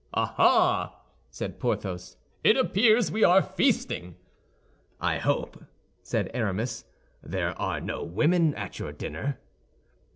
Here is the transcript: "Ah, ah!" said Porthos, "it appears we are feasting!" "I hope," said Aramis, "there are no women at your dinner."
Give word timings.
"Ah, 0.15 0.33
ah!" 0.39 0.99
said 1.29 1.59
Porthos, 1.59 2.17
"it 2.43 2.57
appears 2.57 3.11
we 3.11 3.23
are 3.23 3.43
feasting!" 3.43 4.15
"I 4.99 5.19
hope," 5.19 5.63
said 6.01 6.31
Aramis, 6.33 6.85
"there 7.21 7.51
are 7.61 7.79
no 7.79 8.01
women 8.03 8.55
at 8.55 8.79
your 8.79 8.93
dinner." 8.93 9.37